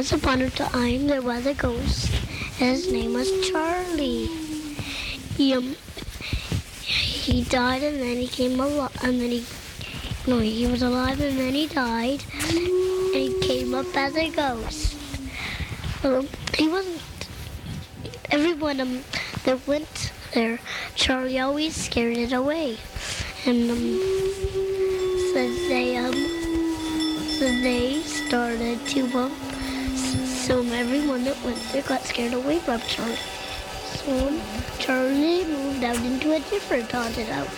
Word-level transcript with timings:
Once 0.00 0.12
upon 0.12 0.40
a 0.40 0.48
time, 0.48 1.08
there 1.08 1.20
was 1.20 1.44
a 1.44 1.52
ghost. 1.52 2.06
His 2.56 2.90
name 2.90 3.12
was 3.12 3.30
Charlie. 3.50 4.28
He, 5.36 5.52
um, 5.52 5.76
he 6.80 7.42
died 7.44 7.82
and 7.82 8.00
then 8.00 8.16
he 8.16 8.26
came 8.26 8.58
alive, 8.58 8.96
and 9.02 9.20
then 9.20 9.30
he, 9.30 9.44
no, 10.26 10.38
he 10.38 10.66
was 10.66 10.80
alive 10.80 11.20
and 11.20 11.38
then 11.38 11.52
he 11.52 11.66
died, 11.66 12.24
and 12.48 13.14
he 13.14 13.38
came 13.42 13.74
up 13.74 13.94
as 13.94 14.16
a 14.16 14.30
ghost. 14.30 14.96
Well, 16.02 16.24
he 16.56 16.66
wasn't. 16.66 17.02
Everyone 18.30 18.80
um, 18.80 19.00
that 19.44 19.66
went 19.66 20.12
there, 20.32 20.60
Charlie 20.94 21.38
always 21.38 21.76
scared 21.76 22.16
it 22.16 22.32
away, 22.32 22.78
and 23.44 23.70
um, 23.70 23.98
so 25.28 25.40
they 25.68 25.98
um, 25.98 26.14
so 27.36 27.44
they 27.60 28.00
started 28.00 28.80
to 28.86 29.00
um, 29.18 29.29
s- 29.29 29.29
so 30.50 30.64
everyone 30.74 31.22
that 31.22 31.40
went 31.44 31.62
there 31.70 31.82
got 31.82 32.02
scared 32.02 32.34
away 32.34 32.58
from 32.58 32.80
Charlie. 32.80 33.14
So 33.86 34.10
Charlie 34.80 35.44
moved 35.44 35.84
out 35.84 35.94
into 35.98 36.32
a 36.32 36.40
different 36.50 36.90
haunted 36.90 37.28
house, 37.28 37.54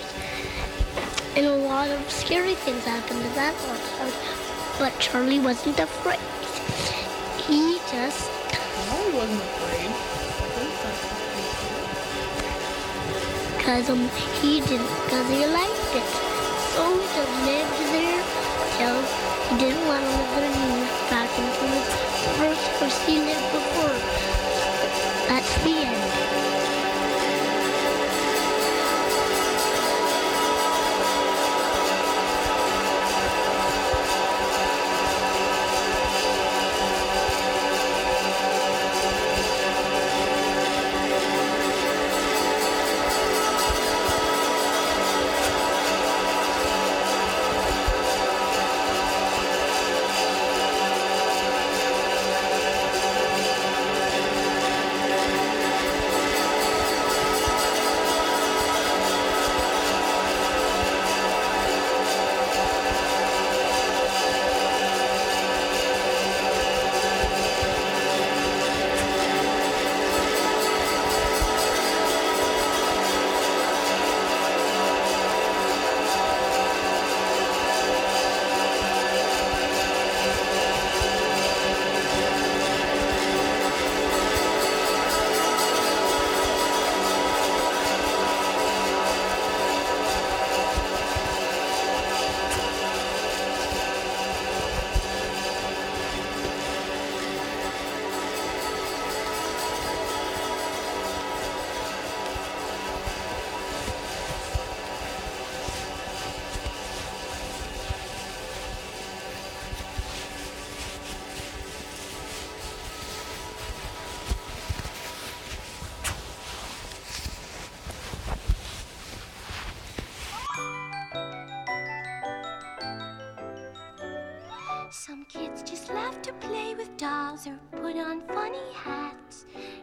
and 1.34 1.46
a 1.46 1.56
lot 1.56 1.88
of 1.88 2.10
scary 2.10 2.52
things 2.52 2.84
happened 2.84 3.22
to 3.22 3.28
that 3.40 3.54
haunted 3.64 3.96
house. 3.96 4.78
But 4.78 4.92
Charlie 5.00 5.40
wasn't 5.40 5.80
afraid. 5.80 6.20
He 7.48 7.80
just 7.88 8.28
I 8.92 9.08
wasn't 9.16 9.40
afraid. 9.40 9.88
because 13.56 13.88
um, 13.88 14.04
he 14.42 14.60
didn't 14.60 14.92
because 15.08 15.28
he 15.32 15.46
liked 15.48 15.96
it. 15.96 16.08
So 16.76 16.92
he 16.92 17.08
just 17.16 17.32
lived 17.48 17.72
there 17.96 18.20
till 18.76 19.00
he 19.48 19.56
didn't 19.64 19.80
want 19.88 20.04
to 20.04 20.12
live 20.12 20.28
there 20.36 20.52
and 20.52 20.81
never 22.82 22.94
seen 23.06 23.22
it 23.28 23.52
before. 23.52 24.31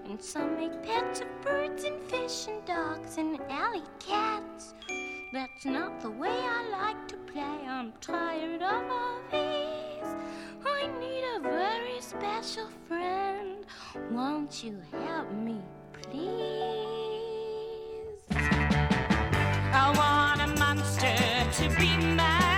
And 0.09 0.20
some 0.20 0.58
make 0.58 0.81
pets 0.81 1.22
of 1.22 1.28
birds 1.44 1.84
and 1.84 2.02
fish 2.09 2.47
and 2.47 2.66
dogs 2.66 3.20
and 3.20 3.40
alley 3.47 3.84
cats. 4.00 4.74
That's 5.31 5.66
not 5.66 6.02
the 6.02 6.09
way 6.09 6.31
I 6.31 6.68
like 6.72 7.08
to 7.09 7.18
play. 7.31 7.44
I'm 7.44 7.94
tired 8.02 8.64
of 8.64 8.90
all 8.90 9.20
these. 9.31 10.16
I 10.66 10.88
need 11.00 11.24
a 11.36 11.40
very 11.42 12.02
special 12.02 12.70
friend. 12.88 13.64
Won't 14.09 14.64
you 14.64 14.81
help 14.92 15.31
me, 15.31 15.62
please? 16.02 16.26
I 18.31 19.94
want 19.96 20.41
a 20.41 20.47
monster 20.59 21.16
to 21.62 21.70
be 21.78 21.96
my 22.16 22.48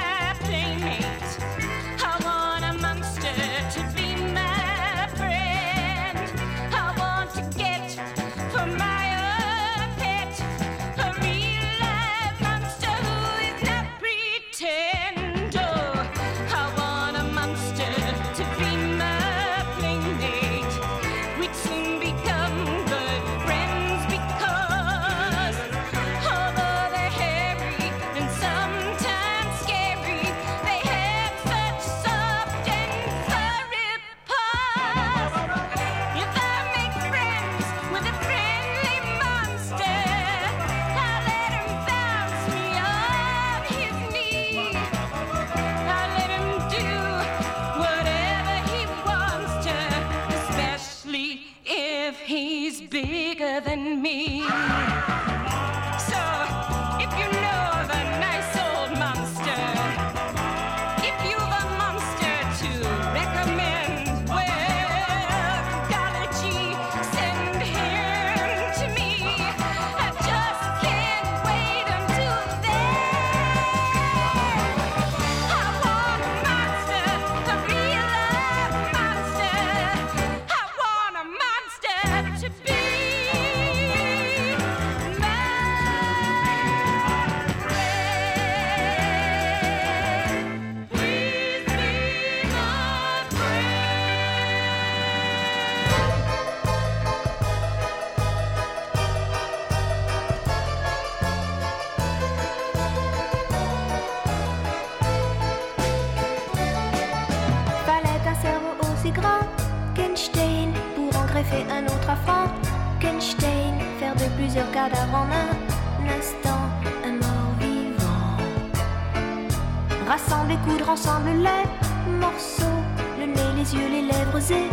ensemble 120.91 121.29
les 121.29 122.11
morceaux, 122.19 122.81
le 123.17 123.25
nez, 123.25 123.51
les 123.55 123.73
yeux, 123.73 123.87
les 123.89 124.01
lèvres 124.01 124.51
et 124.51 124.67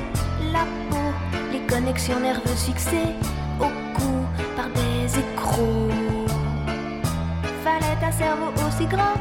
la 0.53 0.65
peau, 0.91 1.13
les 1.53 1.61
connexions 1.61 2.19
nerveuses 2.19 2.65
fixées 2.65 3.15
au 3.61 3.69
cou 3.95 4.27
par 4.57 4.67
des 4.71 5.17
écrous. 5.17 6.27
Fallait 7.63 8.05
un 8.05 8.11
cerveau 8.11 8.51
aussi 8.67 8.87
grand 8.87 9.15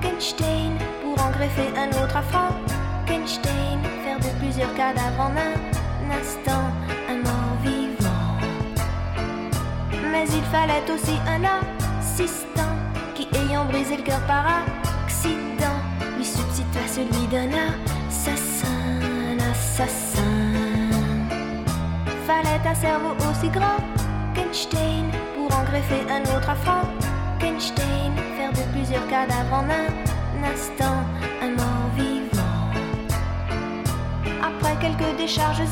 qu'Einstein 0.00 0.72
pour 1.02 1.22
en 1.22 1.30
greffer 1.32 1.68
un 1.76 1.90
autre 2.02 2.16
à 2.16 2.22
Frankenstein, 2.22 3.80
faire 4.02 4.18
de 4.18 4.30
plusieurs 4.40 4.72
cadavres 4.74 5.20
en 5.20 5.32
un 5.48 6.10
instant 6.18 6.64
un 7.10 7.16
mort 7.16 7.56
vivant. 7.62 8.38
Mais 10.10 10.24
il 10.24 10.44
fallait 10.44 10.90
aussi 10.94 11.18
un 11.28 11.42
assistant 11.44 12.72
qui, 13.14 13.28
ayant 13.34 13.66
brisé 13.66 13.98
le 13.98 14.02
cœur 14.02 14.20
par 14.20 14.46
celui 16.98 17.26
d'un 17.28 17.50
assassin, 18.08 19.38
assassin. 19.52 20.22
Fallait 22.26 22.64
un 22.66 22.74
cerveau 22.74 23.14
aussi 23.28 23.48
grand 23.50 23.80
qu'Einstein 24.34 25.06
pour 25.34 25.48
en 25.56 25.64
greffer 25.64 26.02
un 26.10 26.22
autre 26.34 26.50
à 26.50 26.56
Frankenstein, 26.56 28.12
faire 28.36 28.52
de 28.52 28.64
plusieurs 28.72 29.06
cadavres 29.08 29.54
en 29.60 29.64
un 29.82 29.90
instant 30.52 30.98
un 31.42 31.50
mort 31.60 31.88
vivant. 31.96 32.66
Après 34.42 34.74
quelques 34.80 35.16
décharges 35.16 35.62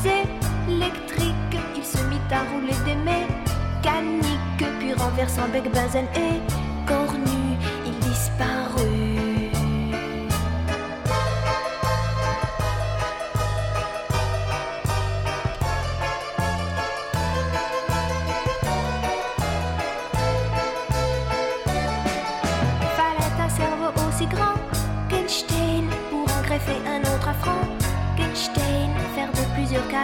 électriques, 0.69 1.57
il 1.75 1.83
se 1.83 2.01
mit 2.05 2.21
à 2.31 2.41
rouler 2.51 2.77
des 2.85 2.99
mécaniques, 3.11 4.65
puis 4.79 4.93
renversant 4.93 5.47
bec, 5.51 5.69
benzène 5.73 6.07
et 6.15 6.66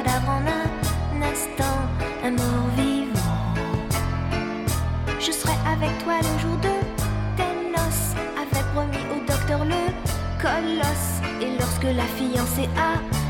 en 0.02 0.42
un 0.48 1.22
instant 1.22 1.80
un 2.24 2.32
mort 2.32 2.68
vivant. 2.76 3.54
Je 5.20 5.32
serai 5.32 5.54
avec 5.72 5.92
toi 6.04 6.16
le 6.20 6.40
jour 6.40 6.58
de 6.58 6.74
tes 7.38 7.54
noces, 7.72 8.16
avait 8.42 8.66
promis 8.74 9.04
au 9.14 9.20
docteur 9.26 9.64
le 9.66 9.84
colosse. 10.42 11.22
Et 11.42 11.58
lorsque 11.60 11.84
la 11.84 12.06
fiancée 12.18 12.70
arriva, 12.76 13.23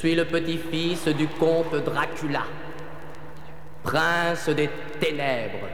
suis 0.00 0.14
le 0.14 0.24
petit-fils 0.24 1.08
du 1.08 1.28
comte 1.28 1.74
Dracula, 1.84 2.44
prince 3.82 4.48
des 4.48 4.70
ténèbres. 4.98 5.68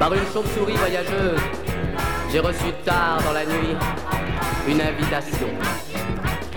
Par 0.00 0.12
une 0.12 0.26
chauve-souris 0.32 0.74
voyageuse, 0.74 1.38
j'ai 2.32 2.40
reçu 2.40 2.72
tard 2.84 3.22
dans 3.22 3.32
la 3.32 3.44
nuit 3.44 3.76
une 4.68 4.80
invitation, 4.80 5.48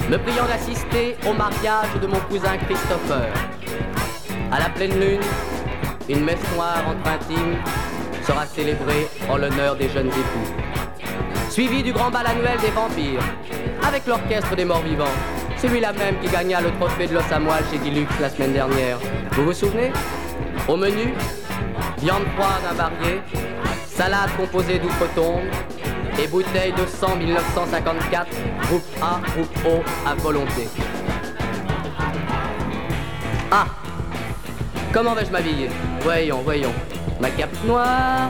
me 0.09 0.17
priant 0.17 0.45
d'assister 0.45 1.15
au 1.27 1.33
mariage 1.33 1.93
de 2.01 2.07
mon 2.07 2.19
cousin 2.29 2.57
Christopher. 2.57 3.31
À 4.51 4.59
la 4.59 4.69
pleine 4.69 4.99
lune, 4.99 5.21
une 6.09 6.23
messe 6.23 6.43
noire 6.53 6.83
entre 6.87 7.09
intimes 7.09 7.57
sera 8.25 8.45
célébrée 8.45 9.07
en 9.29 9.37
l'honneur 9.37 9.75
des 9.75 9.89
jeunes 9.89 10.07
époux. 10.07 10.53
Suivi 11.49 11.83
du 11.83 11.93
grand 11.93 12.11
bal 12.11 12.27
annuel 12.27 12.59
des 12.59 12.71
vampires, 12.71 13.23
avec 13.87 14.05
l'orchestre 14.05 14.55
des 14.55 14.65
morts 14.65 14.81
vivants, 14.81 15.05
celui-là 15.61 15.93
même 15.93 16.19
qui 16.19 16.29
gagna 16.29 16.61
le 16.61 16.71
trophée 16.71 17.07
de 17.07 17.13
l'os 17.13 17.23
chez 17.71 17.77
Dilux 17.77 18.07
la 18.19 18.29
semaine 18.29 18.53
dernière. 18.53 18.97
Vous 19.31 19.45
vous 19.45 19.53
souvenez? 19.53 19.91
Au 20.67 20.75
menu, 20.75 21.13
viande 21.99 22.25
froide 22.35 22.63
invariée, 22.69 23.21
salade 23.87 24.29
composée 24.37 24.79
d'outre-tombe 24.79 25.43
et 26.21 26.27
bouteille 26.27 26.73
de 26.73 26.85
sang 26.85 27.15
1954, 27.15 28.27
groupe 28.67 28.83
A, 29.01 29.19
groupe 29.31 29.57
O 29.65 30.07
à 30.07 30.15
volonté. 30.15 30.67
Ah 33.51 33.65
Comment 34.93 35.13
vais-je 35.15 35.31
m'habiller? 35.31 35.69
Voyons, 36.01 36.41
voyons. 36.43 36.73
Ma 37.19 37.29
cape 37.31 37.55
noire, 37.65 38.29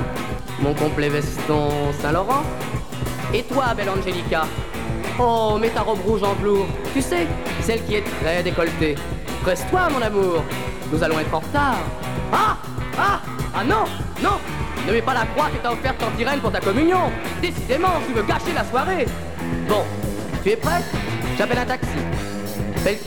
mon 0.60 0.74
complet 0.74 1.10
veston 1.10 1.92
Saint-Laurent. 2.02 2.44
Et 3.34 3.44
toi, 3.44 3.74
belle 3.75 3.90
Angelica 3.90 4.44
Oh, 5.20 5.58
mets 5.60 5.70
ta 5.70 5.82
robe 5.82 6.00
rouge 6.06 6.24
en 6.24 6.34
velours. 6.34 6.68
Tu 6.94 7.02
sais, 7.02 7.28
celle 7.62 7.84
qui 7.84 7.96
est 7.96 8.04
très 8.22 8.42
décolletée. 8.44 8.96
Presse-toi, 9.44 9.90
mon 9.92 10.02
amour. 10.02 10.44
Nous 10.92 11.04
allons 11.04 11.20
être 11.20 11.34
en 11.34 11.40
retard. 11.40 11.78
Ah 12.32 12.58
Ah 12.98 13.20
Ah 13.56 13.63
non 13.63 13.84
Non 14.22 14.40
Ne 14.88 14.92
mets 14.92 15.02
pas 15.02 15.13
la 15.13 15.25
croix 15.25 15.50
que 15.50 15.58
t'as 15.63 15.72
offerte 15.72 16.04
en 16.04 16.12
Tyrène 16.18 16.40
pour 16.40 16.52
ta 16.52 16.60
communion. 16.60 17.12
Décidément, 17.42 18.02
tu 18.06 18.13
veux 18.13 18.24
gâcher 18.24 18.54
la 18.54 18.66
soirée. 18.66 19.06
Bon, 19.68 19.84
tu 20.44 20.50
es 20.52 20.56
prête 20.56 20.84
J'appelle 21.38 21.60
un 21.60 21.66
taxi. 21.66 21.88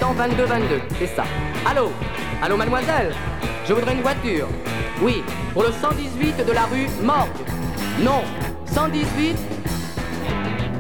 Temps 0.00 0.14
22-22, 0.14 0.80
c'est 0.99 1.14
ça. 1.14 1.25
Allô? 1.68 1.92
Allô, 2.42 2.56
mademoiselle? 2.56 3.14
Je 3.68 3.75
voudrais 3.75 3.92
une 3.92 4.00
voiture. 4.00 4.49
Oui, 5.02 5.23
pour 5.52 5.64
le 5.64 5.71
118 5.71 6.47
de 6.47 6.52
la 6.52 6.64
rue 6.64 6.87
Morgue. 7.02 7.28
Non, 8.00 8.23
118 8.73 9.37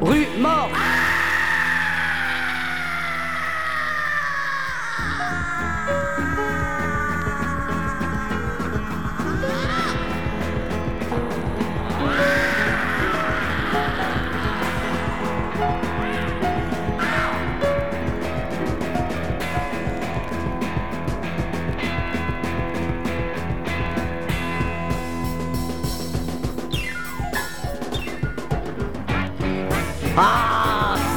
rue 0.00 0.26
Morgue. 0.38 0.72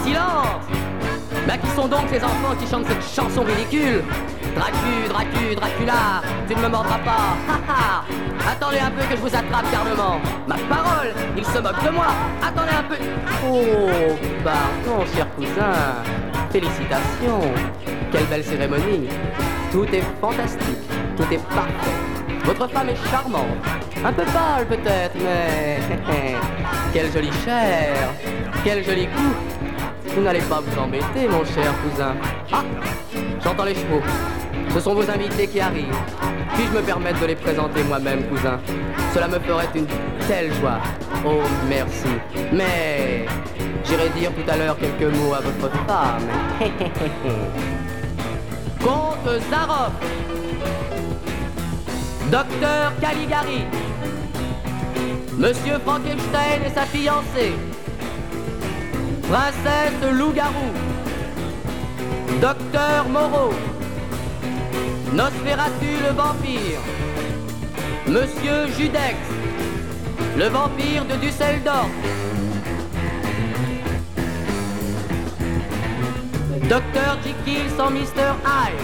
Silence 0.04 0.64
Mais 1.48 1.54
à 1.54 1.58
qui 1.58 1.68
sont 1.76 1.88
donc 1.88 2.04
ces 2.12 2.24
enfants 2.24 2.56
qui 2.60 2.68
chantent 2.68 2.88
cette 2.88 3.04
chanson 3.04 3.44
ridicule 3.44 4.04
Dracu, 4.56 5.08
Dracu, 5.08 5.56
Dracula, 5.56 6.22
tu 6.48 6.56
ne 6.56 6.62
me 6.62 6.68
mordras 6.68 6.98
pas. 7.00 7.38
Ha, 7.48 7.60
ha. 7.68 8.04
Attendez 8.52 8.80
un 8.80 8.92
peu 8.92 9.04
que 9.04 9.16
je 9.16 9.22
vous 9.22 9.28
attrape 9.28 9.72
carnement. 9.72 10.20
Ma 10.48 10.56
parole, 10.56 11.14
il 11.38 11.46
se 11.46 11.60
moque 11.60 11.84
de 11.84 11.90
moi. 11.90 12.08
Attendez 12.42 12.72
un 12.78 12.84
peu. 12.84 12.96
Oh, 13.48 14.18
pardon, 14.44 15.06
cher 15.16 15.28
cousin. 15.36 15.74
Félicitations. 16.52 17.54
Quelle 18.12 18.26
belle 18.26 18.44
cérémonie. 18.44 19.08
Tout 19.72 19.86
est 19.94 20.04
fantastique. 20.20 20.90
Tout 21.16 21.32
est 21.32 21.44
parfait. 21.50 22.19
Votre 22.46 22.68
femme 22.70 22.90
est 22.90 23.10
charmante. 23.10 23.46
Un 24.04 24.14
peu 24.14 24.24
pâle 24.24 24.66
peut-être, 24.68 25.16
mais... 25.16 25.80
Quelle 26.94 27.12
jolie 27.12 27.32
chair. 27.46 28.10
Quel 28.64 28.84
joli 28.84 29.08
cou. 29.08 29.34
Vous 30.16 30.22
n'allez 30.22 30.42
pas 30.42 30.60
vous 30.60 30.80
embêter, 30.80 31.28
mon 31.30 31.46
cher 31.46 31.72
cousin. 31.84 32.16
Ah 32.52 32.64
J'entends 33.44 33.66
les 33.66 33.76
chevaux. 33.76 34.02
Ce 34.74 34.80
sont 34.80 34.94
vos 34.94 35.10
invités 35.10 35.48
qui 35.48 35.60
arrivent. 35.60 35.96
Puis-je 36.56 36.72
me 36.72 36.82
permettre 36.82 37.20
de 37.22 37.28
les 37.28 37.36
présenter 37.36 37.84
moi-même, 37.84 38.24
cousin? 38.24 38.60
Cela 39.14 39.28
me 39.28 39.40
ferait 39.40 39.70
une 39.76 39.88
telle 40.28 40.54
joie. 40.56 40.80
Oh, 41.26 41.42
merci. 41.68 42.10
Mais 42.52 43.26
j'irai 43.84 44.10
dire 44.10 44.32
tout 44.34 44.50
à 44.50 44.58
l'heure 44.58 44.78
quelques 44.78 45.16
mots 45.16 45.34
à 45.34 45.42
votre 45.42 45.70
femme. 45.88 46.28
Comte 48.82 49.42
Zaroff 49.50 49.92
Docteur 52.32 52.94
Caligari. 53.02 53.66
Monsieur 55.36 55.80
Frankenstein 55.80 56.62
et 56.64 56.70
sa 56.70 56.84
fiancée. 56.84 57.54
Princesse 59.24 60.14
Loup-Garou. 60.14 60.72
Docteur 62.40 63.10
Moreau. 63.10 63.52
Nosferatu 65.12 65.92
le 66.08 66.14
vampire. 66.14 66.80
Monsieur 68.08 68.68
Judex. 68.78 69.18
Le 70.38 70.50
vampire 70.50 71.06
de 71.06 71.16
Dusseldorf 71.16 71.90
Docteur 76.70 77.18
Jekyll 77.24 77.68
sans 77.76 77.90
Mr. 77.90 78.36
Hyde. 78.46 78.80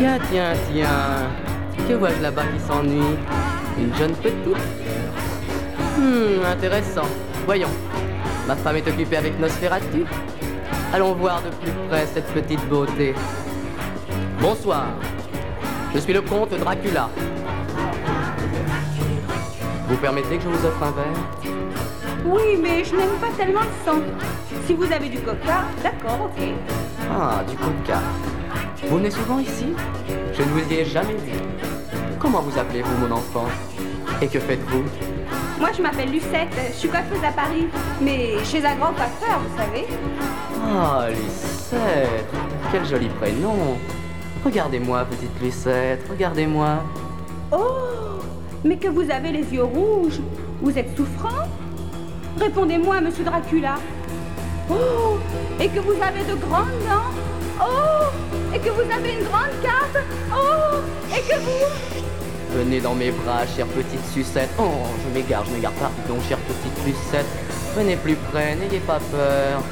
Tiens, 0.00 0.18
tiens, 0.32 0.54
tiens. 0.72 1.28
Que 1.86 1.92
vois-je 1.92 2.22
là-bas 2.22 2.44
qui 2.54 2.58
s'ennuie? 2.66 3.18
Une 3.78 3.94
jeune 3.96 4.12
petite 4.14 4.46
Hmm, 5.98 6.42
intéressant. 6.50 7.06
Voyons. 7.44 7.68
Ma 8.48 8.56
femme 8.56 8.76
est 8.76 8.88
occupée 8.88 9.18
avec 9.18 9.38
Nosferatu. 9.38 10.06
Allons 10.94 11.12
voir 11.16 11.42
de 11.42 11.50
plus 11.50 11.72
près 11.90 12.06
cette 12.06 12.32
petite 12.32 12.66
beauté. 12.70 13.14
Bonsoir. 14.40 14.86
Je 15.94 15.98
suis 15.98 16.14
le 16.14 16.22
comte 16.22 16.58
Dracula. 16.58 17.10
Vous 19.86 19.96
permettez 19.98 20.38
que 20.38 20.44
je 20.44 20.48
vous 20.48 20.66
offre 20.66 20.82
un 20.82 20.92
verre? 20.92 21.52
Oui, 22.24 22.58
mais 22.62 22.84
je 22.84 22.96
n'aime 22.96 23.18
pas 23.20 23.32
tellement 23.36 23.60
le 23.60 23.84
sang. 23.84 23.98
Si 24.66 24.72
vous 24.72 24.90
avez 24.90 25.10
du 25.10 25.18
coca, 25.18 25.64
d'accord, 25.82 26.30
ok. 26.30 26.42
Ah, 27.12 27.42
du 27.46 27.54
coca. 27.54 28.00
Vous 28.90 28.96
venez 28.96 29.10
souvent 29.12 29.38
ici? 29.38 29.66
Je 30.32 30.42
ne 30.42 30.48
vous 30.48 30.68
y 30.68 30.78
ai 30.78 30.84
jamais 30.84 31.14
vu. 31.14 31.38
Comment 32.18 32.40
vous 32.40 32.58
appelez-vous, 32.58 33.06
mon 33.06 33.14
enfant? 33.14 33.46
Et 34.20 34.26
que 34.26 34.40
faites-vous? 34.40 34.82
Moi, 35.60 35.68
je 35.76 35.80
m'appelle 35.80 36.10
Lucette, 36.10 36.48
je 36.72 36.76
suis 36.76 36.88
coiffeuse 36.88 37.22
à 37.22 37.30
Paris, 37.30 37.68
mais 38.00 38.42
chez 38.42 38.66
un 38.66 38.74
grand 38.74 38.92
coiffeur, 38.92 39.38
vous 39.38 39.56
savez. 39.56 39.86
Ah, 40.66 41.06
Lucette 41.08 42.26
Quel 42.72 42.84
joli 42.84 43.08
prénom 43.10 43.78
Regardez-moi, 44.44 45.04
petite 45.04 45.40
Lucette, 45.40 46.04
regardez-moi. 46.10 46.82
Oh, 47.52 48.18
mais 48.64 48.76
que 48.76 48.88
vous 48.88 49.08
avez 49.08 49.30
les 49.30 49.44
yeux 49.54 49.62
rouges. 49.62 50.18
Vous 50.60 50.76
êtes 50.76 50.96
souffrant? 50.96 51.46
Répondez-moi, 52.40 53.00
monsieur 53.02 53.22
Dracula. 53.22 53.76
Oh, 54.68 55.16
et 55.60 55.68
que 55.68 55.78
vous 55.78 55.92
avez 56.02 56.24
de 56.24 56.34
grandes 56.34 56.66
dents? 56.88 57.12
Oh, 57.60 58.06
et 58.54 58.58
que 58.58 58.70
vous 58.70 58.80
avez 58.80 59.12
une 59.12 59.24
grande 59.24 59.54
cape. 59.62 60.02
Oh, 60.32 60.76
et 61.14 61.20
que 61.20 61.38
vous... 61.38 62.10
Venez 62.52 62.80
dans 62.80 62.94
mes 62.94 63.12
bras, 63.12 63.46
chère 63.46 63.66
petite 63.66 64.04
sucette. 64.12 64.50
Oh, 64.58 64.86
je 65.04 65.14
m'égare, 65.14 65.44
je 65.44 65.52
m'égare, 65.52 65.72
pardon, 65.72 66.20
chère 66.28 66.38
petite 66.38 66.84
Lucette. 66.84 67.26
Venez 67.76 67.96
plus 67.96 68.16
près, 68.16 68.56
n'ayez 68.56 68.80
pas 68.80 68.98
peur. 69.10 69.62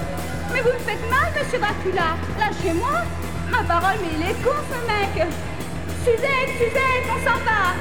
Mais 0.53 0.61
vous 0.61 0.69
me 0.69 0.79
faites 0.79 1.11
mal, 1.11 1.33
monsieur 1.37 1.59
Dracula. 1.59 2.17
Lâchez-moi. 2.39 3.03
Ma 3.51 3.65
parole, 3.65 3.97
mais 4.03 4.11
il 4.15 4.23
est 4.31 4.43
con, 4.45 4.55
ce 4.71 4.79
mec. 4.87 5.27
Suzette, 6.05 6.51
Suzette, 6.59 7.07
on 7.11 7.19
s'en 7.27 7.39
va. 7.45 7.75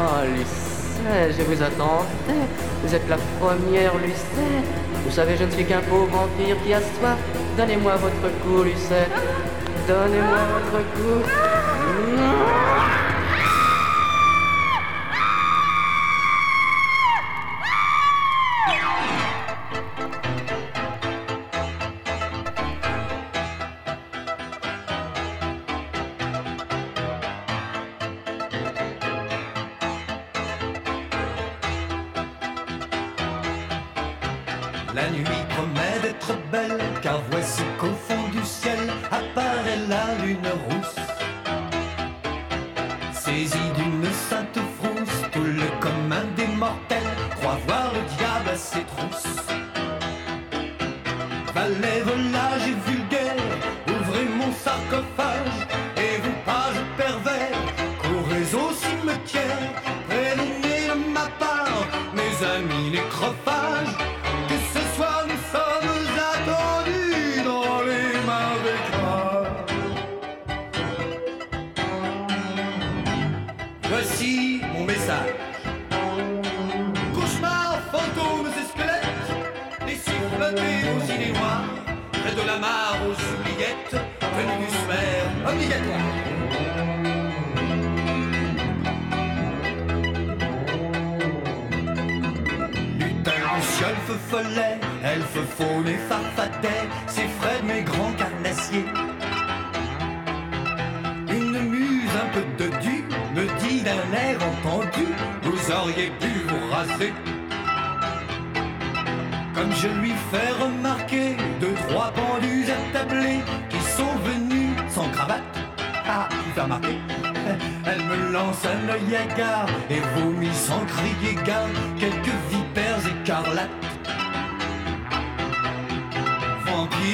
Oh, 0.00 0.24
Lucette, 0.34 1.36
je 1.36 1.42
vous 1.42 1.62
attendais. 1.62 2.48
Vous 2.82 2.94
êtes 2.94 3.08
la 3.08 3.18
première, 3.38 3.94
Lucette. 3.98 4.64
Vous 5.04 5.10
savez, 5.10 5.36
je 5.36 5.44
ne 5.44 5.50
suis 5.50 5.66
qu'un 5.66 5.80
pauvre 5.80 6.06
vampire 6.06 6.56
qui 6.64 6.72
a 6.72 6.80
soif. 6.80 7.18
Donnez-moi 7.56 7.96
votre 7.96 8.34
cou, 8.42 8.62
Lucette. 8.62 9.10
Donnez-moi 9.88 10.38
votre 10.52 10.84
cou. 10.92 11.24
La 34.94 35.08
nuit 35.10 35.24
promet 35.48 35.98
d'être 36.02 36.34
belle, 36.52 36.78
car 37.00 37.22
voici 37.30 37.62
qu'au 37.78 37.94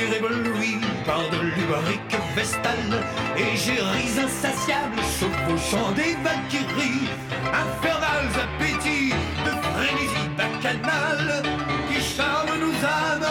Ébloui 0.03 0.81
par 1.07 1.23
de 1.31 1.39
lubrique 1.41 2.17
vestale 2.35 3.05
Égéries 3.37 4.19
insatiables 4.19 5.01
chevauchant 5.19 5.93
des 5.93 6.17
valkyries. 6.25 7.09
Infernales 7.53 8.35
appétits 8.43 9.15
de 9.45 9.51
frénésie 9.73 10.29
bacchanale 10.37 11.43
Qui 11.89 12.01
charment 12.01 12.59
nos 12.59 12.75
âmes 12.85 13.29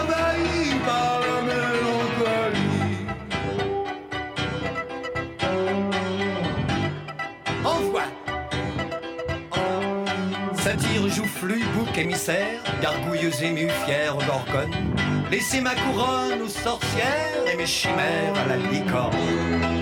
envahies 0.00 0.78
par 0.86 1.20
la 1.20 1.38
mélancolie. 1.42 2.78
Envoie 7.64 8.08
Satire, 10.56 11.08
joufflu, 11.08 11.64
bouc 11.74 11.98
émissaire, 11.98 12.62
gargouilleuse 12.80 13.42
émue, 13.42 13.68
fière 13.84 14.14
gorgone. 14.14 14.97
Laissez 15.30 15.60
ma 15.60 15.74
couronne 15.74 16.42
aux 16.42 16.48
sorcières 16.48 17.44
et 17.52 17.56
mes 17.56 17.66
chimères 17.66 18.34
à 18.34 18.48
la 18.48 18.56
licorne. 18.56 19.77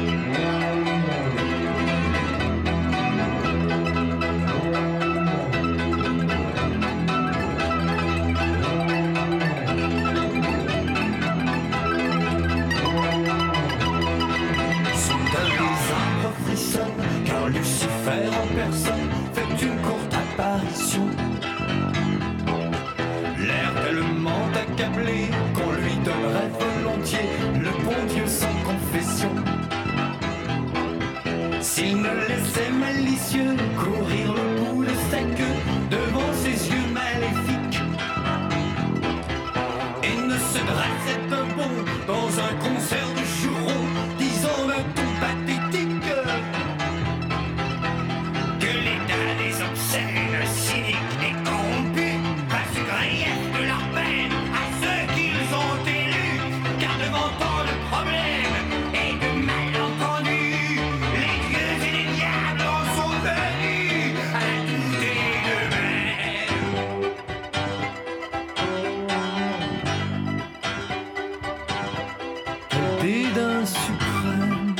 Dédain 73.07 73.65
suprême. 73.65 74.75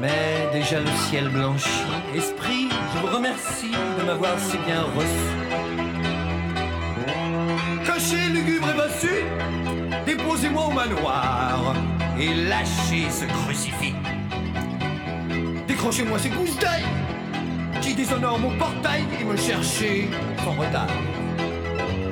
Mais 0.00 0.48
déjà 0.52 0.80
le 0.80 0.90
ciel 1.08 1.28
blanchit 1.28 1.68
Esprit, 2.16 2.68
je 2.68 2.98
vous 2.98 3.14
remercie 3.14 3.70
de 3.70 4.04
m'avoir 4.04 4.36
si 4.40 4.58
bien 4.66 4.82
reçu. 4.96 5.30
Caché, 7.86 8.28
lugubre 8.32 8.70
et 8.70 8.76
bossu 8.76 9.14
Déposez-moi 10.04 10.66
au 10.66 10.72
manoir 10.72 11.76
Et 12.18 12.34
lâchez 12.34 13.08
ce 13.08 13.26
crucifix. 13.26 13.94
Décrochez-moi 15.68 16.18
ces 16.18 16.30
gousses 16.30 16.58
d'ail 16.58 16.82
Qui 17.80 17.94
déshonorent 17.94 18.40
mon 18.40 18.58
portail 18.58 19.04
Et 19.20 19.24
me 19.24 19.36
cherchez 19.36 20.08
sans 20.44 20.54
retard. 20.54 20.88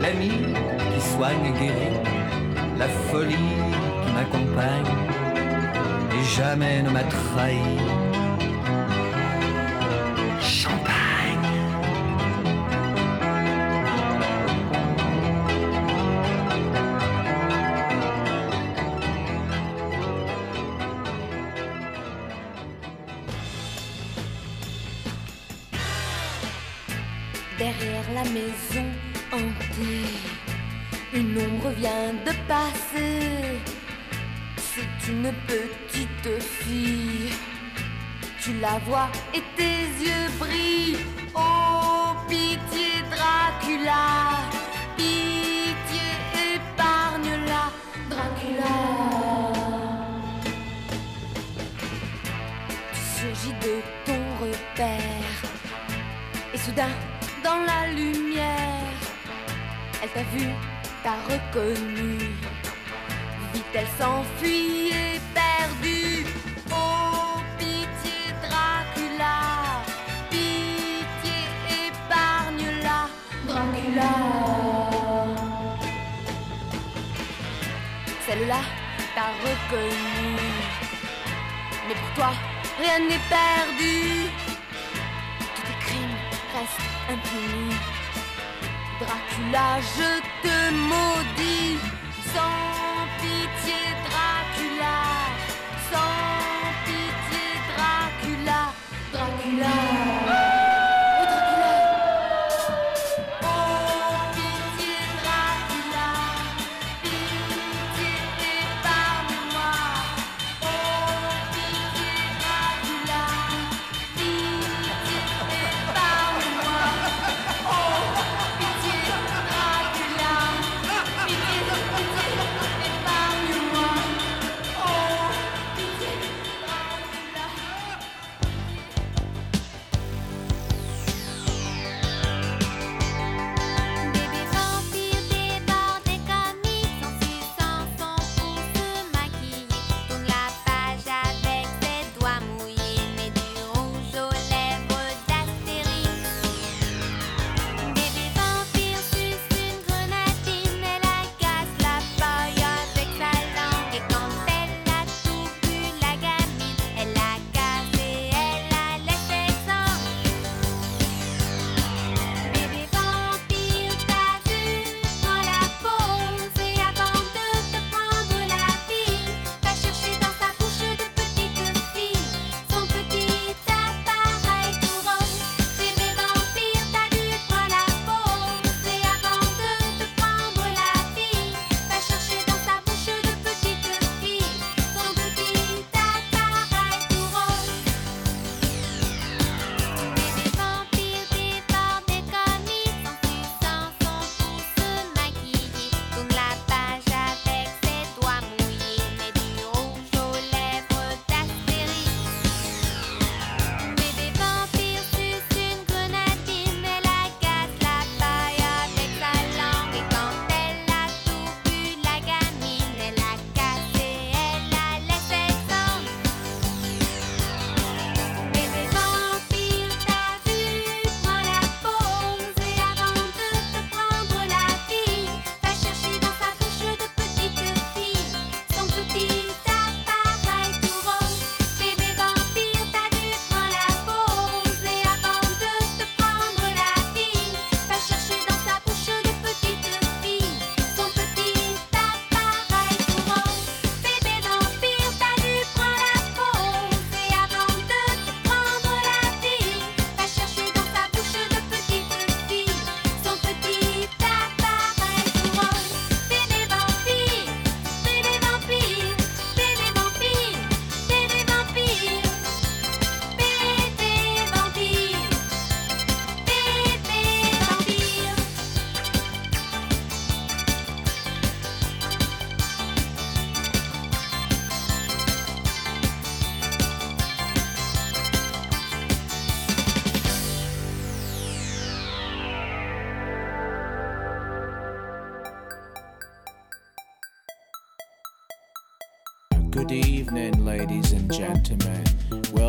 L'ami 0.00 0.30
qui 0.30 1.00
soigne 1.16 1.46
et 1.46 1.58
guérit 1.58 2.05
la 2.78 2.88
folie 2.88 3.34
qui 4.04 4.12
m'accompagne 4.12 4.92
et 6.12 6.24
jamais 6.36 6.82
ne 6.82 6.90
m'a 6.90 7.02
trahi. 7.04 7.95
Reconnu. 79.22 80.50
Mais 81.88 81.94
pour 81.94 82.12
toi, 82.14 82.32
rien 82.78 82.98
n'est 83.00 83.26
perdu 83.28 84.28
tous 85.54 85.62
tes 85.62 85.78
crimes 85.86 86.18
restent 86.54 86.90
impunis. 87.10 87.76
Dracula, 89.00 89.80
je 89.96 90.10
te 90.42 90.56
maudis. 90.74 91.78
Sans 92.34 93.06
pitié, 93.20 93.75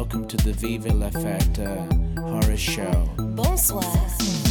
welcome 0.08 0.26
to 0.26 0.38
the 0.38 0.54
Viva 0.54 0.93
La 0.93 1.10
Factor 1.10 1.86
horror 2.17 2.56
show. 2.56 3.10
Bonsoir. 3.17 4.47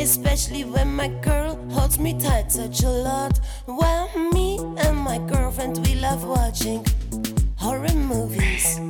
Especially 0.00 0.64
when 0.64 0.96
my 0.96 1.08
girl 1.20 1.56
holds 1.70 1.98
me 1.98 2.18
tight 2.18 2.50
such 2.50 2.82
a 2.84 2.88
lot. 2.88 3.38
Well, 3.66 4.08
me 4.32 4.58
and 4.78 4.96
my 4.96 5.18
girlfriend, 5.18 5.86
we 5.86 5.94
love 5.96 6.24
watching 6.24 6.86
horror 7.56 7.92
movies. 7.92 8.80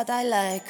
what 0.00 0.08
I 0.08 0.22
like. 0.24 0.69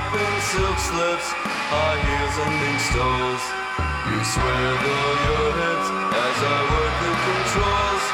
Up 0.00 0.14
in 0.14 0.40
silk 0.40 0.78
slips, 0.78 1.28
high 1.72 1.98
heels 2.06 2.36
and 2.44 2.54
mink 2.60 2.80
stoles 2.90 3.44
You 4.08 4.18
swear 4.32 4.68
though 4.84 5.14
your 5.26 5.48
hips 5.60 5.88
as 6.26 6.38
I 6.40 6.58
work 6.72 6.94
the 7.04 7.12
controls. 7.26 8.04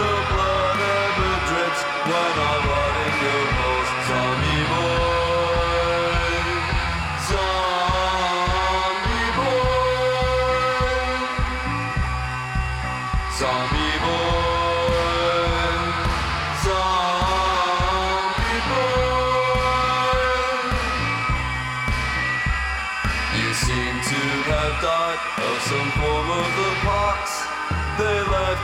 No 0.00 0.12
blood 0.32 0.78
ever 1.04 1.34
drips 1.48 1.80
when 2.08 2.34
I'm 2.48 2.62
riding 2.72 3.16
your 3.24 3.44
holes 3.56 3.67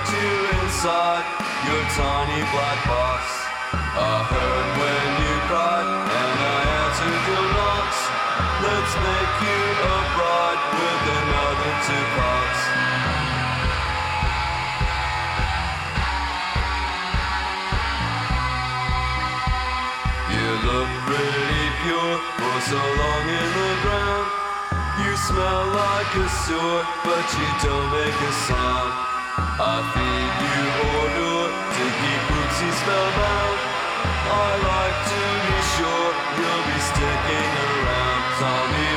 You 0.05 0.31
inside 0.61 1.25
your 1.65 1.83
tiny 1.97 2.43
black 2.53 2.81
box. 2.85 3.25
I 3.73 4.21
heard 4.29 4.69
when 4.77 5.07
you 5.25 5.35
cried, 5.49 5.89
and 5.89 6.39
I 6.45 6.61
answered 6.85 7.23
your 7.25 7.47
knocks. 7.57 8.01
Let's 8.69 8.95
make 9.01 9.35
you 9.49 9.63
a 9.81 9.99
bride 10.13 10.63
with 10.77 11.03
another 11.09 11.73
two 11.89 12.05
cocks. 12.21 12.61
You 20.37 20.49
look 20.69 20.91
pretty 21.09 21.65
pure 21.81 22.17
for 22.39 22.57
so 22.61 22.77
long 22.77 23.25
in 23.25 23.51
the 23.57 23.73
ground. 23.83 24.27
You 25.01 25.17
smell 25.17 25.65
like 25.73 26.13
a 26.13 26.29
sewer, 26.45 26.83
but 27.09 27.25
you 27.41 27.49
don't 27.65 27.89
make 27.89 28.21
a 28.21 28.33
sound. 28.47 29.14
I 29.37 29.83
feed 29.91 30.35
you 30.47 30.63
hors 30.79 31.51
to 31.75 31.85
keep 31.99 32.21
Bootsy 32.31 32.71
spellbound. 32.71 33.59
I 34.31 34.51
like 34.63 34.99
to 35.11 35.23
be 35.43 35.59
sure 35.75 36.11
you'll 36.39 36.65
be 36.71 36.79
sticking 36.79 37.51
around, 37.67 38.23
zombie 38.39 38.94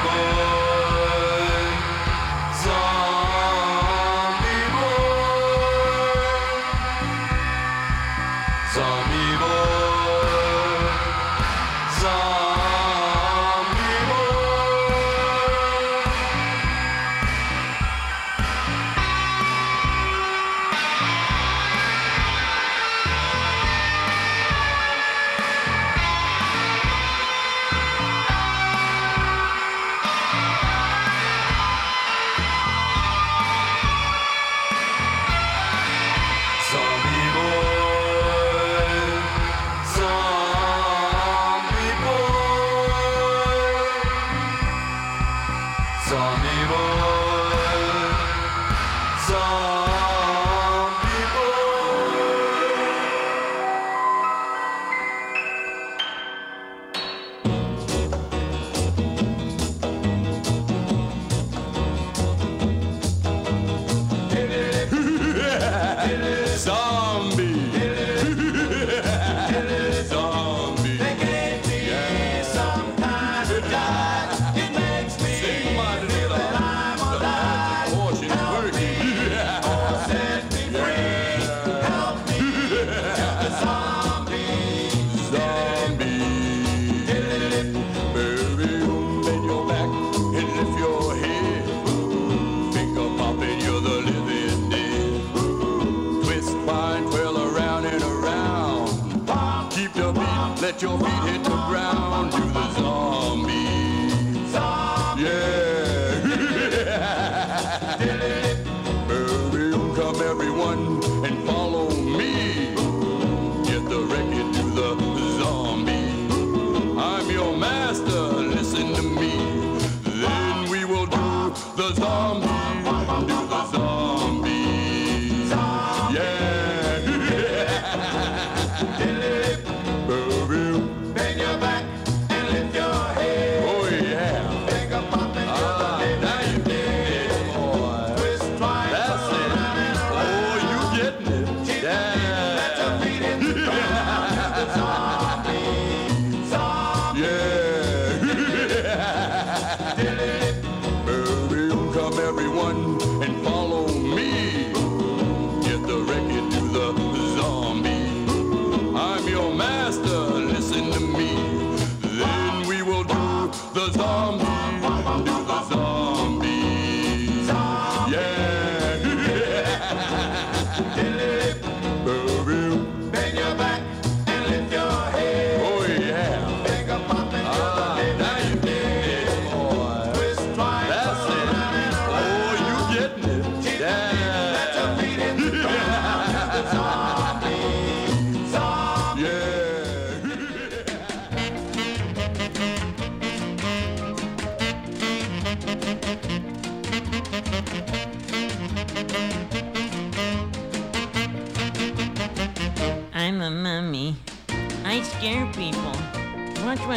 Your 100.80 100.96
feet 101.00 101.08
hit 101.08 101.44
the 101.44 101.50
ground, 101.50 102.32
do 102.32 102.38
the 102.38 102.72
zombie. 102.74 103.17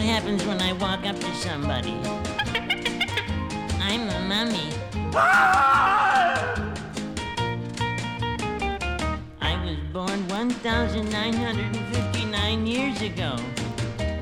What 0.01 0.09
happens 0.09 0.41
when 0.47 0.63
I 0.63 0.73
walk 0.73 1.05
up 1.05 1.21
to 1.21 1.35
somebody. 1.35 1.93
I'm 3.83 4.09
a 4.09 4.21
mummy. 4.27 4.73
I 9.43 9.63
was 9.63 9.77
born 9.93 10.27
1,959 10.29 12.67
years 12.67 13.03
ago. 13.03 13.37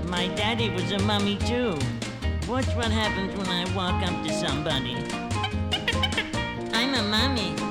My 0.06 0.26
daddy 0.34 0.70
was 0.70 0.90
a 0.90 0.98
mummy 1.04 1.36
too. 1.36 1.78
Watch 2.48 2.66
what 2.74 2.90
happens 2.90 3.36
when 3.38 3.48
I 3.48 3.64
walk 3.76 4.02
up 4.02 4.26
to 4.26 4.32
somebody. 4.32 4.96
I'm 6.74 6.94
a 6.94 7.02
mummy. 7.04 7.67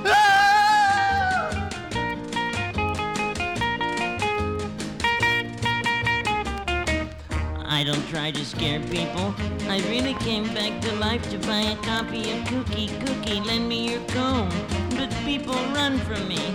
Try 8.28 8.42
to 8.42 8.46
scare 8.46 8.80
people. 8.82 9.34
I 9.70 9.80
really 9.90 10.14
came 10.16 10.44
back 10.54 10.82
to 10.82 10.94
life 10.96 11.30
to 11.30 11.38
buy 11.48 11.62
a 11.62 11.78
copy 11.78 12.32
of 12.32 12.46
Cookie 12.48 12.88
Cookie. 13.06 13.40
Lend 13.40 13.70
me 13.70 13.90
your 13.92 14.02
comb. 14.08 14.50
But 14.98 15.10
people 15.24 15.56
run 15.74 15.98
from 16.00 16.28
me. 16.28 16.54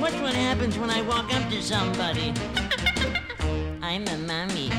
Watch 0.00 0.14
what 0.22 0.34
happens 0.34 0.78
when 0.78 0.88
I 0.88 1.02
walk 1.02 1.34
up 1.34 1.50
to 1.50 1.62
somebody. 1.62 2.32
I'm 3.82 4.08
a 4.08 4.16
mummy. 4.16 4.70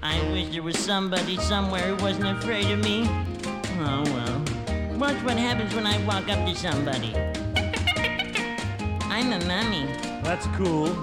I 0.00 0.30
wish 0.32 0.50
there 0.50 0.62
was 0.62 0.78
somebody 0.78 1.38
somewhere 1.38 1.96
who 1.96 2.04
wasn't 2.04 2.38
afraid 2.38 2.70
of 2.70 2.78
me. 2.84 3.29
Watch 5.10 5.24
what 5.24 5.38
happens 5.38 5.74
when 5.74 5.86
I 5.86 5.98
walk 6.06 6.28
up 6.28 6.46
to 6.46 6.54
somebody. 6.54 7.16
I'm 9.10 9.32
a 9.32 9.40
mummy. 9.44 9.86
That's 10.22 10.46
cool. 10.56 10.96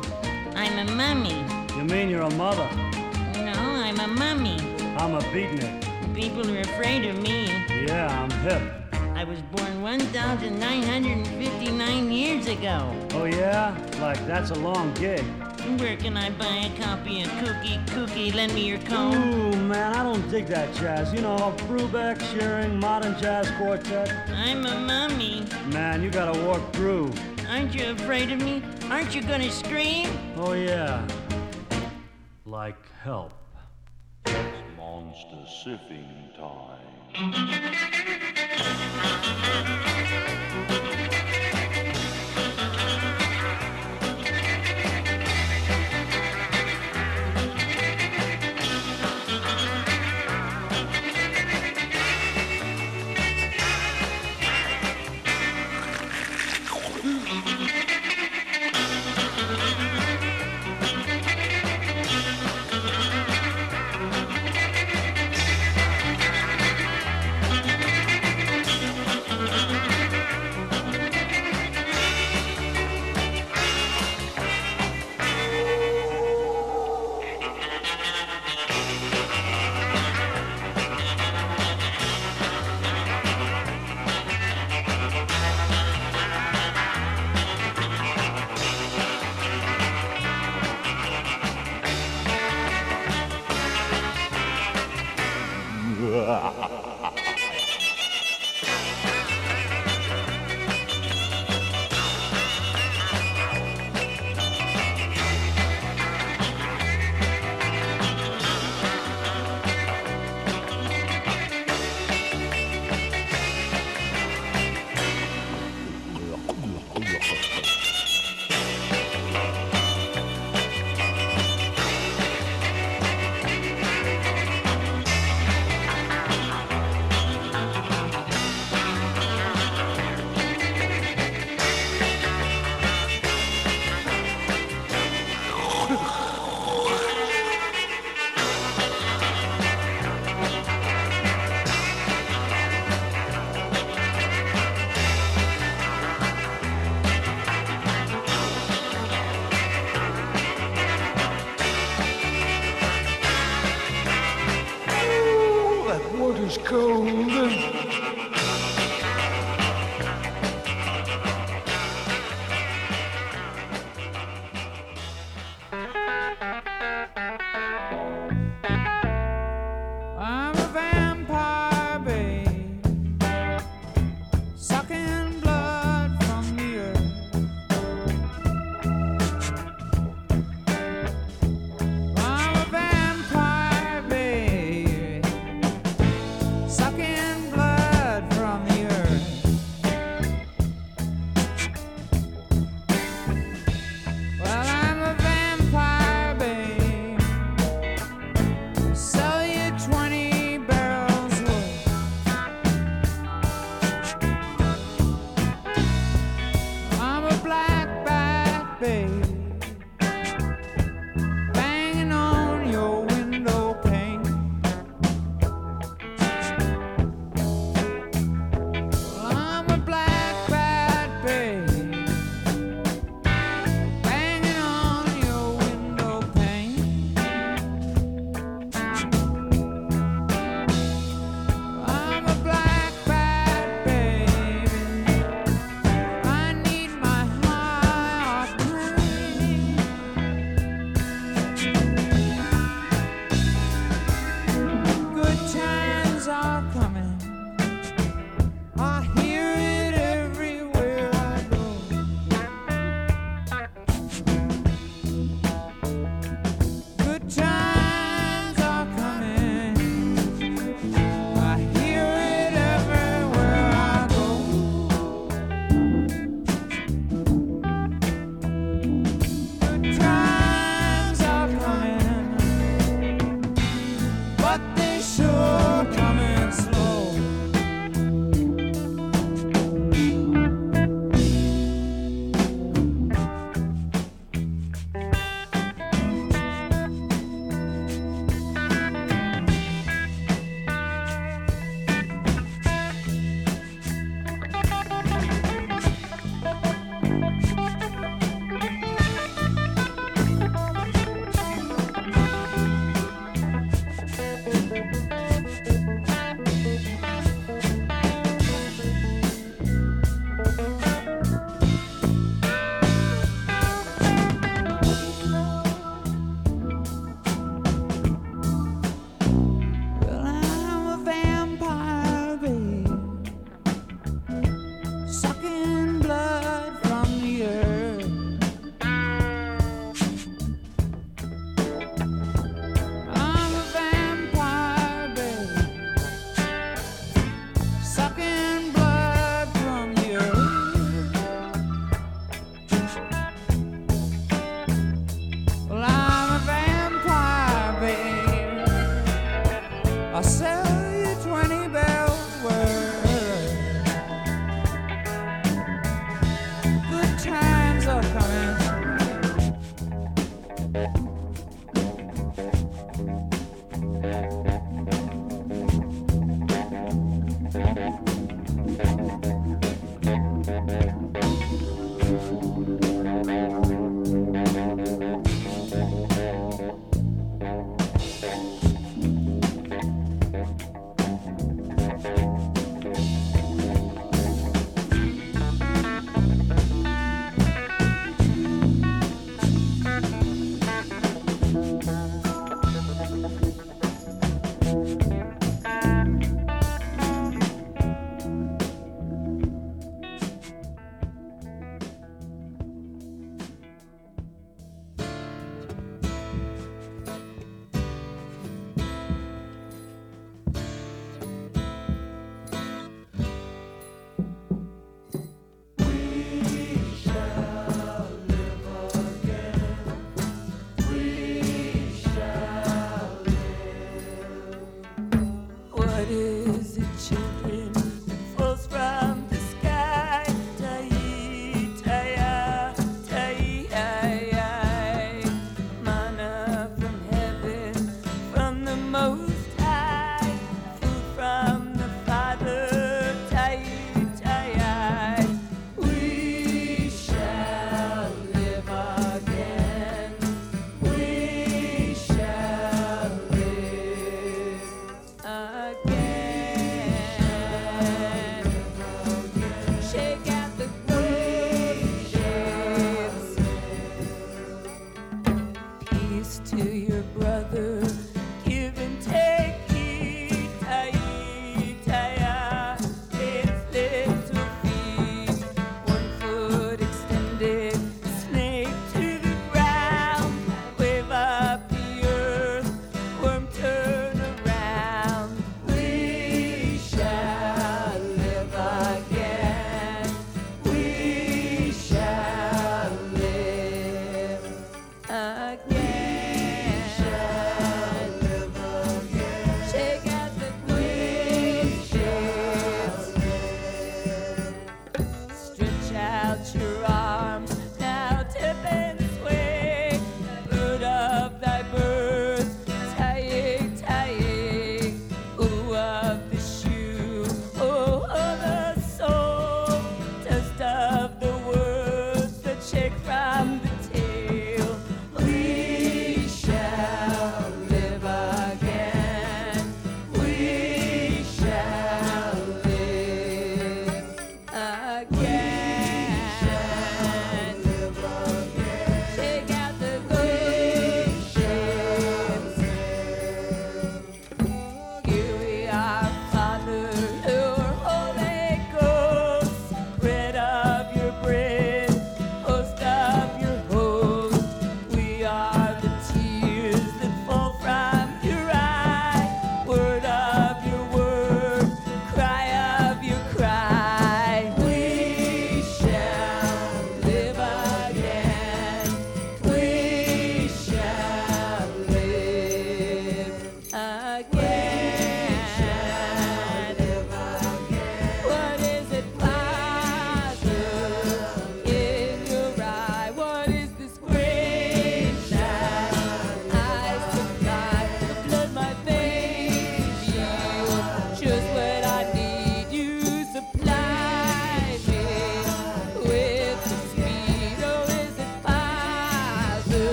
I'm 0.55 0.88
a 0.88 0.91
mummy. 0.93 1.43
You 1.76 1.84
mean 1.84 2.10
you're 2.10 2.22
a 2.22 2.34
mother? 2.36 2.70
No, 3.36 3.51
I'm 3.51 3.99
a 3.99 4.08
mummy. 4.08 4.62
I'm 4.95 5.16
a 5.16 5.20
beatnik. 5.34 5.84
People 6.16 6.49
are 6.49 6.62
afraid 6.62 7.03
of 7.03 7.22
me. 7.22 7.51
Yeah, 7.86 8.08
I'm 8.24 8.32
hip. 8.47 8.62
I 9.14 9.26
was 9.26 9.41
born 9.41 9.82
1,959 9.82 12.10
years 12.10 12.47
ago. 12.47 12.89
Oh 13.12 13.26
yeah? 13.26 13.76
Like 13.99 14.26
that's 14.26 14.51
a 14.51 14.55
long 14.55 14.93
gig. 14.93 15.26
Where 15.76 15.97
can 15.97 16.15
I 16.15 16.30
buy 16.30 16.72
a 16.74 16.82
copy 16.82 17.24
of 17.24 17.30
Cookie 17.39 17.78
Cookie? 17.88 18.32
Lend 18.32 18.53
me 18.53 18.65
your 18.65 18.80
comb. 18.80 19.13
Ooh, 19.13 19.55
man, 19.57 19.93
I 19.93 20.01
don't 20.01 20.26
dig 20.32 20.47
that 20.47 20.74
jazz. 20.76 21.13
You 21.13 21.20
know, 21.20 21.53
Brubeck, 21.68 22.22
Shearing, 22.32 22.80
Modern 22.80 23.20
Jazz 23.20 23.51
Quartet. 23.57 24.09
I'm 24.30 24.65
a 24.65 24.80
mummy. 24.80 25.43
Man, 25.68 26.01
you 26.01 26.09
gotta 26.09 26.39
walk 26.45 26.72
through. 26.74 27.11
Aren't 27.49 27.76
you 27.76 27.91
afraid 27.91 28.32
of 28.32 28.39
me? 28.41 28.63
Aren't 28.89 29.13
you 29.13 29.22
gonna 29.22 29.51
scream? 29.51 30.07
Oh 30.38 30.53
yeah. 30.53 31.05
Like 32.45 32.78
help. 33.03 33.34
It's 34.26 34.63
Monster 34.78 35.45
sipping 35.63 36.30
time. 36.38 36.88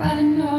I 0.00 0.14
don't 0.14 0.38
know. 0.38 0.57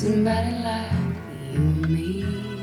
Somebody 0.00 0.52
like 0.64 0.92
you 1.52 1.60
and 1.60 1.90
me. 1.90 2.59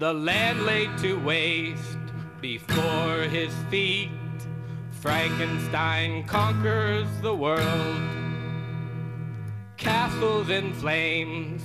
The 0.00 0.14
land 0.14 0.62
laid 0.62 0.96
to 1.00 1.22
waste 1.22 1.98
before 2.40 3.24
his 3.24 3.52
feet. 3.68 4.08
Frankenstein 4.92 6.24
conquers 6.24 7.06
the 7.20 7.34
world. 7.34 8.00
Castles 9.76 10.48
in 10.48 10.72
flames, 10.72 11.60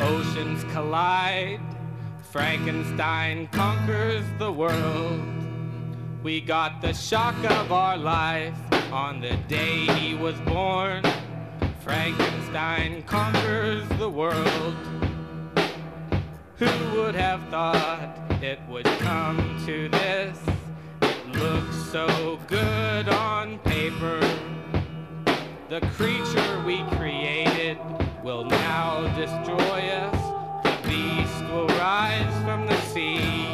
oceans 0.00 0.64
collide. 0.72 1.60
Frankenstein 2.32 3.46
conquers 3.48 4.24
the 4.38 4.50
world. 4.50 5.20
We 6.22 6.40
got 6.40 6.80
the 6.80 6.94
shock 6.94 7.36
of 7.44 7.72
our 7.72 7.98
life 7.98 8.56
on 8.90 9.20
the 9.20 9.36
day 9.48 9.84
he 9.98 10.14
was 10.14 10.40
born. 10.46 11.02
Frankenstein 11.84 13.02
conquers 13.02 13.86
the 13.98 14.08
world. 14.08 14.95
Who 16.58 16.66
would 16.96 17.14
have 17.14 17.46
thought 17.50 18.16
it 18.42 18.58
would 18.66 18.86
come 19.00 19.62
to 19.66 19.90
this? 19.90 20.38
It 21.02 21.36
looks 21.36 21.76
so 21.92 22.40
good 22.46 23.10
on 23.10 23.58
paper. 23.58 24.18
The 25.68 25.82
creature 25.98 26.62
we 26.64 26.82
created 26.96 27.76
will 28.24 28.46
now 28.46 29.02
destroy 29.14 29.90
us. 29.90 30.62
The 30.64 30.88
beast 30.88 31.52
will 31.52 31.68
rise 31.76 32.42
from 32.44 32.66
the 32.66 32.80
sea, 32.86 33.44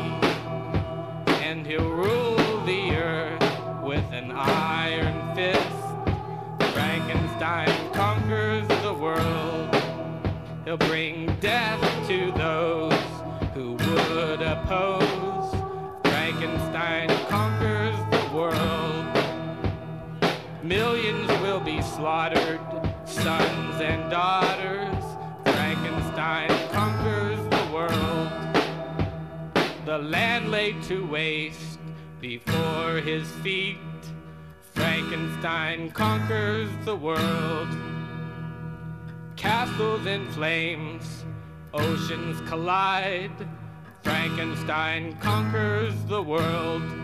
and 1.42 1.66
he'll 1.66 1.90
rule 1.90 2.64
the 2.64 2.94
earth 2.94 3.82
with 3.82 4.04
an 4.12 4.30
iron 4.30 5.34
fist. 5.34 6.72
Frankenstein 6.72 7.92
conquers 7.92 8.68
the 8.84 8.94
world. 8.94 9.74
He'll 10.64 10.76
bring 10.76 11.26
death 11.40 11.80
to 12.06 12.30
those 12.36 12.91
who 14.22 14.28
would 14.28 14.42
oppose. 14.42 15.50
Frankenstein 16.04 17.08
conquers 17.28 17.96
the 18.10 18.36
world. 18.36 19.06
Millions 20.62 21.28
will 21.40 21.60
be 21.60 21.82
slaughtered, 21.82 22.60
sons 23.04 23.80
and 23.80 24.10
daughters. 24.10 25.04
Frankenstein 25.44 26.50
conquers 26.70 27.38
the 27.56 27.64
world. 27.72 28.30
The 29.84 29.98
land 29.98 30.50
laid 30.50 30.82
to 30.84 31.06
waste 31.06 31.80
before 32.20 32.96
his 32.98 33.28
feet. 33.42 33.78
Frankenstein 34.72 35.90
conquers 35.90 36.70
the 36.84 36.94
world. 36.94 37.68
Castles 39.36 40.06
in 40.06 40.26
flames, 40.30 41.24
oceans 41.74 42.40
collide. 42.48 43.48
Frankenstein 44.02 45.16
conquers 45.20 45.94
the 46.04 46.22
world. 46.22 47.01